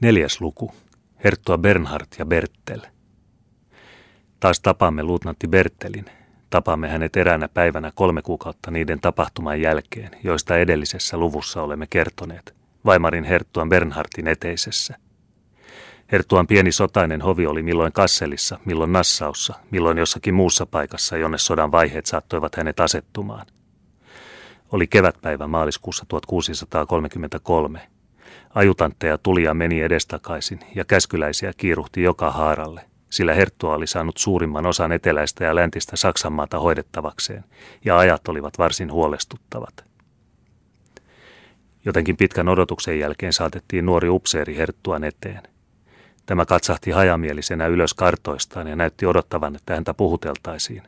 [0.00, 0.72] Neljäs luku.
[1.24, 2.80] Herttua Bernhard ja Bertel.
[4.40, 6.04] Taas tapaamme luutnantti Bertelin.
[6.50, 12.54] Tapaamme hänet eräänä päivänä kolme kuukautta niiden tapahtuman jälkeen, joista edellisessä luvussa olemme kertoneet,
[12.84, 14.96] Vaimarin Herttuan Bernhardin eteisessä.
[16.12, 21.72] Herttuan pieni sotainen hovi oli milloin Kasselissa, milloin Nassaussa, milloin jossakin muussa paikassa, jonne sodan
[21.72, 23.46] vaiheet saattoivat hänet asettumaan.
[24.72, 27.95] Oli kevätpäivä maaliskuussa 1633.
[28.56, 34.66] Ajutantteja tuli ja meni edestakaisin ja käskyläisiä kiiruhti joka haaralle, sillä Herttua oli saanut suurimman
[34.66, 37.44] osan eteläistä ja läntistä Saksanmaata hoidettavakseen,
[37.84, 39.84] ja ajat olivat varsin huolestuttavat.
[41.84, 45.42] Jotenkin pitkän odotuksen jälkeen saatettiin nuori upseeri Herttuan eteen.
[46.26, 50.82] Tämä katsahti hajamielisenä ylös kartoistaan ja näytti odottavan, että häntä puhuteltaisiin.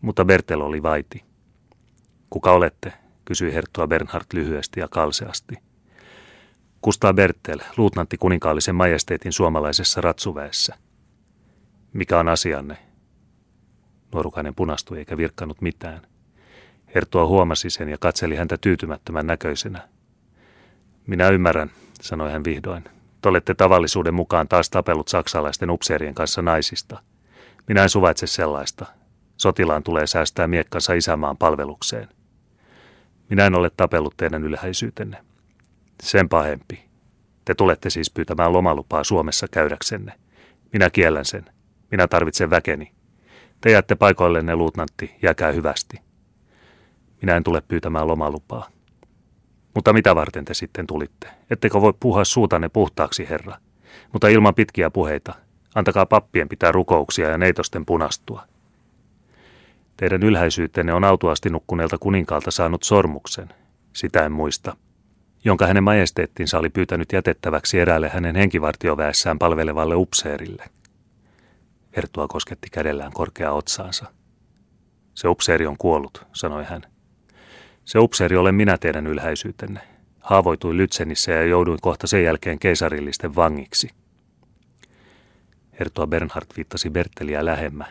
[0.00, 1.24] Mutta Bertel oli vaiti.
[2.30, 2.92] Kuka olette?
[3.24, 5.73] kysyi Herttua Bernhard lyhyesti ja kalseasti.
[6.84, 10.74] Kustaa Bertel, luutnantti kuninkaallisen majesteetin suomalaisessa ratsuväessä.
[11.92, 12.76] Mikä on asianne?
[14.12, 16.02] Nuorukainen punastui eikä virkkanut mitään.
[16.94, 19.88] Herttua huomasi sen ja katseli häntä tyytymättömän näköisenä.
[21.06, 22.84] Minä ymmärrän, sanoi hän vihdoin.
[23.20, 27.02] Te olette tavallisuuden mukaan taas tapellut saksalaisten upseerien kanssa naisista.
[27.68, 28.86] Minä en suvaitse sellaista.
[29.36, 32.08] Sotilaan tulee säästää miekkansa isämaan palvelukseen.
[33.30, 35.33] Minä en ole tapellut teidän ylhäisyytenne.
[36.02, 36.84] Sen pahempi.
[37.44, 40.12] Te tulette siis pyytämään lomalupaa Suomessa käydäksenne.
[40.72, 41.44] Minä kiellän sen.
[41.90, 42.92] Minä tarvitsen väkeni.
[43.60, 46.00] Te jäätte paikoillenne, luutnantti, jääkää hyvästi.
[47.22, 48.68] Minä en tule pyytämään lomalupaa.
[49.74, 51.30] Mutta mitä varten te sitten tulitte?
[51.50, 53.56] Ettekö voi puhua suutanne puhtaaksi, herra?
[54.12, 55.34] Mutta ilman pitkiä puheita.
[55.74, 58.42] Antakaa pappien pitää rukouksia ja neitosten punastua.
[59.96, 63.48] Teidän ylhäisyytenne on autuasti nukkuneelta kuninkaalta saanut sormuksen.
[63.92, 64.76] Sitä en muista
[65.44, 70.64] jonka hänen majesteettinsa oli pyytänyt jätettäväksi eräälle hänen henkivartioväessään palvelevalle upseerille.
[71.92, 74.06] Ertua kosketti kädellään korkeaa otsaansa.
[75.14, 76.82] Se upseeri on kuollut, sanoi hän.
[77.84, 79.80] Se upseeri olen minä teidän ylhäisyytenne.
[80.20, 83.90] Haavoituin Lytsenissä ja jouduin kohta sen jälkeen keisarillisten vangiksi.
[85.80, 87.84] Ertua Bernhard viittasi Berteliä lähemmä,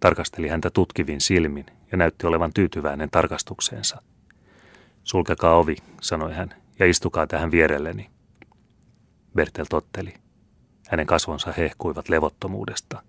[0.00, 4.02] tarkasteli häntä tutkivin silmin ja näytti olevan tyytyväinen tarkastukseensa.
[5.04, 8.10] Sulkekaa ovi, sanoi hän ja istukaa tähän vierelleni.
[9.34, 10.14] Bertel totteli.
[10.88, 13.02] Hänen kasvonsa hehkuivat levottomuudesta.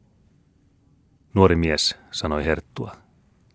[1.34, 2.96] Nuori mies, sanoi Herttua,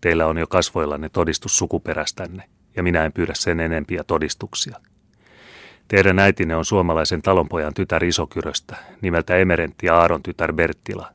[0.01, 4.79] teillä on jo kasvoillanne todistus sukuperästänne, ja minä en pyydä sen enempiä todistuksia.
[5.87, 11.11] Teidän äitinne on suomalaisen talonpojan tytär Isokyröstä, nimeltä Emerentti Aaron tytär Berttila.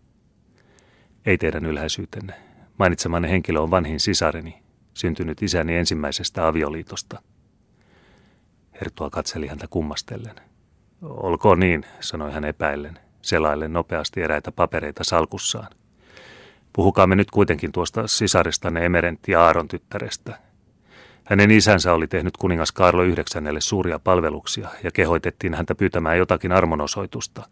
[1.27, 2.35] Ei teidän ylhäisyytenne.
[2.79, 4.63] Mainitsemanne henkilö on vanhin sisareni,
[4.95, 7.23] syntynyt isäni ensimmäisestä avioliitosta–
[8.81, 10.35] Hertua katseli häntä kummastellen.
[11.03, 15.69] Olkoon niin, sanoi hän epäillen, selaillen nopeasti eräitä papereita salkussaan.
[16.73, 20.39] Puhukaamme nyt kuitenkin tuosta sisarestanne Emerentti Aaron tyttärestä.
[21.25, 23.27] Hänen isänsä oli tehnyt kuningas Karlo IX
[23.59, 27.49] suuria palveluksia ja kehoitettiin häntä pyytämään jotakin armonosoitusta.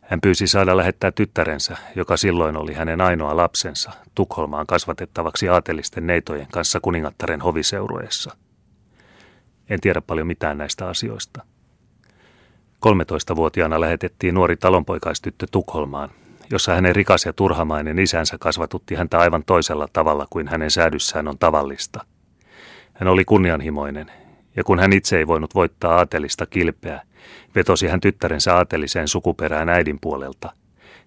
[0.00, 6.48] Hän pyysi saada lähettää tyttärensä, joka silloin oli hänen ainoa lapsensa, Tukholmaan kasvatettavaksi aatelisten neitojen
[6.52, 8.36] kanssa kuningattaren hoviseurueessa–
[9.70, 11.42] en tiedä paljon mitään näistä asioista.
[12.86, 16.10] 13-vuotiaana lähetettiin nuori talonpoikaistyttö Tukholmaan,
[16.50, 21.38] jossa hänen rikas ja turhamainen isänsä kasvatutti häntä aivan toisella tavalla kuin hänen säädyssään on
[21.38, 22.04] tavallista.
[22.94, 24.10] Hän oli kunnianhimoinen,
[24.56, 27.02] ja kun hän itse ei voinut voittaa aatelista kilpeä,
[27.54, 30.52] vetosi hän tyttärensä aateliseen sukuperään äidin puolelta,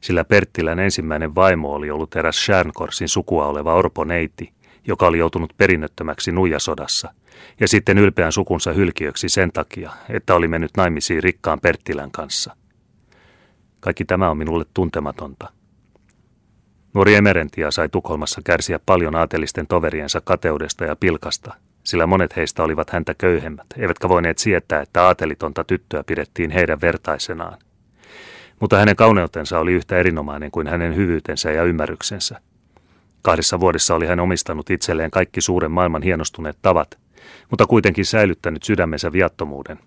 [0.01, 4.53] sillä Perttilän ensimmäinen vaimo oli ollut eräs Schärnkorsin sukua oleva orponeiti,
[4.88, 7.13] joka oli joutunut perinnöttömäksi nuijasodassa–
[7.59, 12.55] ja sitten ylpeän sukunsa hylkiöksi sen takia, että oli mennyt naimisiin rikkaan Perttilän kanssa.
[13.79, 15.49] Kaikki tämä on minulle tuntematonta.
[16.93, 21.53] Nuori Emerentia sai Tukholmassa kärsiä paljon aatelisten toveriensa kateudesta ja pilkasta,
[21.83, 27.57] sillä monet heistä olivat häntä köyhemmät, eivätkä voineet sietää, että aatelitonta tyttöä pidettiin heidän vertaisenaan.
[28.59, 32.41] Mutta hänen kauneutensa oli yhtä erinomainen kuin hänen hyvyytensä ja ymmärryksensä.
[33.21, 37.00] Kahdessa vuodessa oli hän omistanut itselleen kaikki suuren maailman hienostuneet tavat,
[37.50, 39.79] mutta kuitenkin säilyttänyt sydämensä viattomuuden.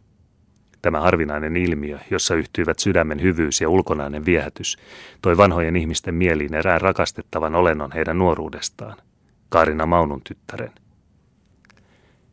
[0.83, 4.79] Tämä harvinainen ilmiö, jossa yhtyivät sydämen hyvyys ja ulkonainen viehätys,
[5.23, 8.97] toi vanhojen ihmisten mieliin erään rakastettavan olennon heidän nuoruudestaan,
[9.49, 10.73] Kaarina Maunun tyttären.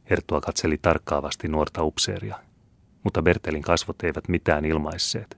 [0.09, 2.39] Hertua katseli tarkkaavasti nuorta upseeria,
[3.03, 5.37] mutta Bertelin kasvot eivät mitään ilmaisseet.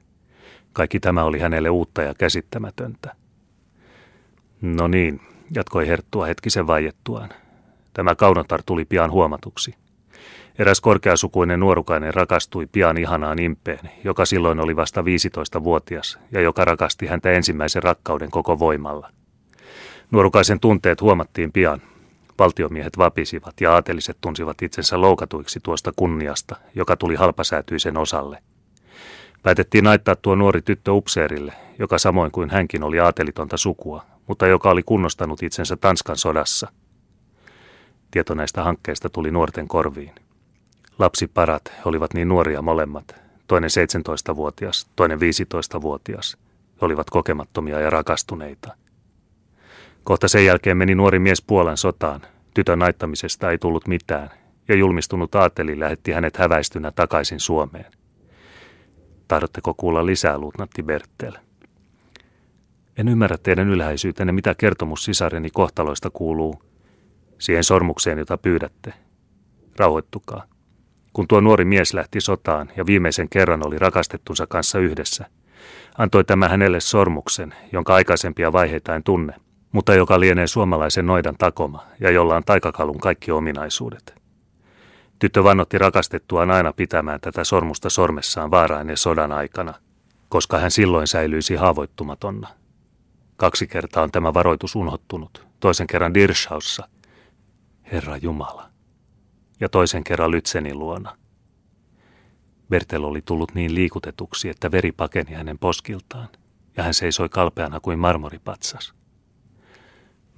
[0.74, 3.16] Kaikki tämä oli hänelle uutta ja käsittämätöntä.
[4.62, 5.22] No niin,
[5.56, 7.30] jatkoi Herttua hetkisen vaiettuaan.
[8.00, 9.76] Tämä kaunotar tuli pian huomatuksi.
[10.60, 17.08] Eräs korkeasukuinen nuorukainen rakastui pian ihanaan impeen, joka silloin oli vasta 15-vuotias ja joka rakasti
[17.08, 19.10] häntä ensimmäisen rakkauden koko voimalla.
[20.12, 21.82] Nuorukaisen tunteet huomattiin pian.
[22.40, 28.44] Valtiomiehet vapisivat ja aateliset tunsivat itsensä loukatuiksi tuosta kunniasta, joka tuli halpasäätyisen osalle.
[29.44, 34.70] Päätettiin naittaa tuo nuori tyttö upseerille, joka samoin kuin hänkin oli aatelitonta sukua, mutta joka
[34.70, 36.72] oli kunnostanut itsensä Tanskan sodassa.
[38.12, 40.12] Tieto näistä hankkeista tuli nuorten korviin.
[41.00, 43.16] Lapsiparat, he olivat niin nuoria molemmat,
[43.48, 46.38] toinen 17-vuotias, toinen 15-vuotias.
[46.82, 48.76] He olivat kokemattomia ja rakastuneita.
[50.04, 52.22] Kohta sen jälkeen meni nuori mies Puolan sotaan.
[52.54, 54.30] Tytön naittamisesta ei tullut mitään,
[54.68, 57.92] ja julmistunut aateli lähetti hänet häväistynä takaisin Suomeen.
[59.28, 61.34] Tahdotteko kuulla lisää, luutnantti Bertel?
[62.98, 66.62] En ymmärrä teidän ylhäisyytenne, mitä kertomus sisareni kohtaloista kuuluu
[67.40, 68.94] siihen sormukseen, jota pyydätte.
[69.78, 70.44] Rauhoittukaa.
[71.14, 75.26] Kun tuo nuori mies lähti sotaan ja viimeisen kerran oli rakastettunsa kanssa yhdessä,
[75.98, 79.34] antoi tämä hänelle sormuksen, jonka aikaisempia vaiheita en tunne,
[79.72, 84.14] mutta joka lienee suomalaisen noidan takoma ja jolla on taikakalun kaikki ominaisuudet.
[85.20, 89.74] Tyttö vannotti rakastettuaan aina pitämään tätä sormusta sormessaan vaarainen sodan aikana,
[90.30, 92.48] koska hän silloin säilyisi haavoittumatonna.
[93.38, 96.88] Kaksi kertaa on tämä varoitus unhottunut, toisen kerran Dirschaussa.
[97.92, 98.70] Herra Jumala.
[99.60, 101.18] Ja toisen kerran Lytsenin luona.
[102.70, 106.28] Bertel oli tullut niin liikutetuksi, että veri pakeni hänen poskiltaan,
[106.78, 108.94] ja hän seisoi kalpeana kuin marmoripatsas.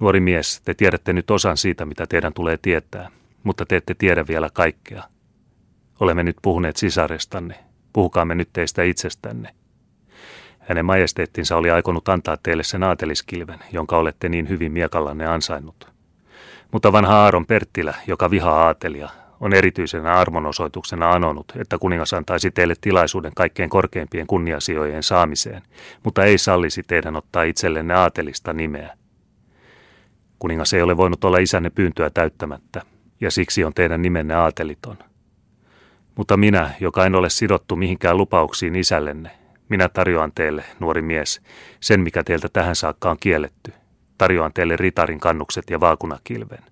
[0.00, 3.10] Nuori mies, te tiedätte nyt osan siitä, mitä teidän tulee tietää,
[3.42, 5.02] mutta te ette tiedä vielä kaikkea.
[6.00, 9.54] Olemme nyt puhuneet sisarestanne, puhukaamme nyt teistä itsestänne.
[10.58, 15.91] Hänen majesteettinsa oli aikonut antaa teille sen aateliskilven, jonka olette niin hyvin miekallanne ansainnut.
[16.72, 19.08] Mutta vanha Aaron Perttilä, joka vihaa aatelia,
[19.40, 25.62] on erityisenä armonosoituksena anonut, että kuningas antaisi teille tilaisuuden kaikkein korkeimpien kunniasijojen saamiseen,
[26.04, 28.96] mutta ei sallisi teidän ottaa itsellenne aatelista nimeä.
[30.38, 32.82] Kuningas ei ole voinut olla isänne pyyntöä täyttämättä,
[33.20, 34.98] ja siksi on teidän nimenne aateliton.
[36.14, 39.30] Mutta minä, joka en ole sidottu mihinkään lupauksiin isällenne,
[39.68, 41.40] minä tarjoan teille, nuori mies,
[41.80, 43.72] sen mikä teiltä tähän saakka on kielletty.
[44.18, 46.64] Tarjoan teille ritarin kannukset ja vaakunakilven.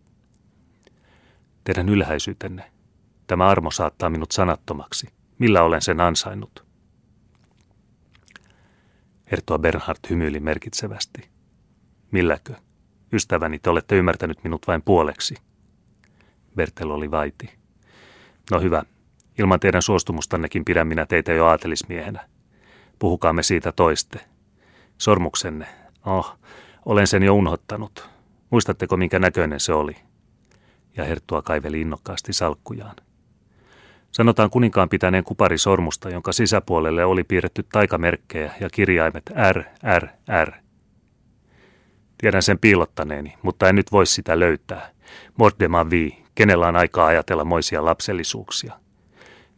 [1.65, 2.73] Teidän ylhäisyytenne.
[3.27, 5.09] Tämä armo saattaa minut sanattomaksi.
[5.39, 6.67] Millä olen sen ansainnut?
[9.31, 11.29] Hertoa Bernhard hymyili merkitsevästi.
[12.11, 12.55] Milläkö?
[13.13, 15.35] Ystäväni, te olette ymmärtänyt minut vain puoleksi.
[16.57, 17.51] Bertel oli vaiti.
[18.51, 18.83] No hyvä,
[19.39, 22.29] ilman teidän suostumustannekin pidän minä teitä jo aatelismiehenä.
[22.99, 24.21] Puhukaamme siitä toiste.
[24.99, 25.67] Sormuksenne.
[26.07, 26.39] Oh,
[26.85, 28.09] olen sen jo unhottanut.
[28.51, 29.97] Muistatteko, minkä näköinen se oli?
[30.97, 32.97] Ja Herttua kaiveli innokkaasti salkkujaan.
[34.13, 39.65] Sanotaan kuninkaan pitäneen kupari sormusta, jonka sisäpuolelle oli piirretty taikamerkkejä ja kirjaimet R,
[39.99, 40.09] R,
[40.45, 40.53] R.
[42.19, 44.91] Tiedän sen piilottaneeni, mutta en nyt voi sitä löytää.
[45.39, 48.73] Mordema vi, kenellä on aikaa ajatella moisia lapsellisuuksia.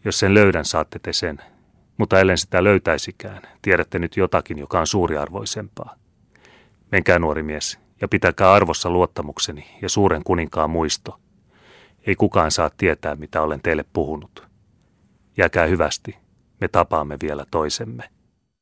[0.04, 1.38] Jos sen löydän, saatte te sen.
[1.96, 6.01] Mutta ellen sitä löytäisikään, tiedätte nyt jotakin, joka on suuriarvoisempaa.
[6.92, 11.20] Menkää nuori mies, ja pitäkää arvossa luottamukseni ja suuren kuninkaan muisto.
[12.06, 14.48] Ei kukaan saa tietää, mitä olen teille puhunut.
[15.36, 16.18] Jääkää hyvästi,
[16.60, 18.08] me tapaamme vielä toisemme.